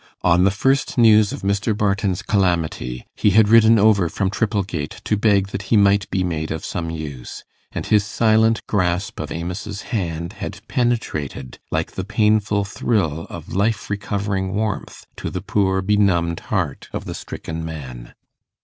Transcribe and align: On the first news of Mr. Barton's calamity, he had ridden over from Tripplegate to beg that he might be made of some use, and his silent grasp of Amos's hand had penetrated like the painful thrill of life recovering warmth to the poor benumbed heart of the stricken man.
On 0.23 0.45
the 0.45 0.49
first 0.49 0.97
news 0.97 1.31
of 1.31 1.43
Mr. 1.43 1.77
Barton's 1.77 2.23
calamity, 2.23 3.05
he 3.15 3.29
had 3.37 3.49
ridden 3.49 3.77
over 3.77 4.09
from 4.09 4.31
Tripplegate 4.31 4.99
to 5.03 5.15
beg 5.15 5.49
that 5.49 5.61
he 5.69 5.77
might 5.77 6.09
be 6.09 6.23
made 6.23 6.49
of 6.49 6.65
some 6.65 6.89
use, 6.89 7.43
and 7.71 7.85
his 7.85 8.03
silent 8.03 8.65
grasp 8.65 9.19
of 9.19 9.31
Amos's 9.31 9.83
hand 9.93 10.33
had 10.33 10.67
penetrated 10.67 11.59
like 11.69 11.91
the 11.91 12.03
painful 12.03 12.65
thrill 12.65 13.27
of 13.29 13.53
life 13.53 13.91
recovering 13.91 14.55
warmth 14.55 15.05
to 15.17 15.29
the 15.29 15.39
poor 15.43 15.83
benumbed 15.83 16.39
heart 16.49 16.89
of 16.91 17.05
the 17.05 17.13
stricken 17.13 17.63
man. 17.63 18.15